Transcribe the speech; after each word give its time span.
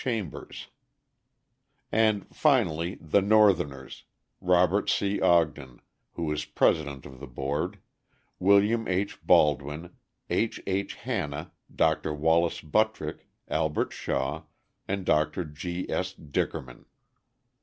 Chambers; 0.03 0.69
and, 1.91 2.25
finally, 2.35 2.95
the 2.99 3.21
Northerners 3.21 4.05
Robert 4.39 4.89
C. 4.89 5.21
Ogden, 5.21 5.79
who 6.13 6.23
was 6.23 6.43
president 6.43 7.05
of 7.05 7.19
the 7.19 7.27
board, 7.27 7.77
William 8.39 8.87
H. 8.87 9.21
Baldwin, 9.23 9.95
H. 10.27 10.59
H. 10.65 10.95
Hanna, 10.95 11.51
Dr. 11.75 12.15
Wallace 12.15 12.61
Buttrick, 12.61 13.27
Albert 13.47 13.93
Shaw, 13.93 14.41
and 14.87 15.05
Dr. 15.05 15.45
G. 15.45 15.87
S. 15.87 16.15
Dickerman. 16.15 16.85